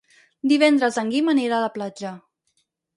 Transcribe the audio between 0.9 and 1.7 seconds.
en Guim anirà a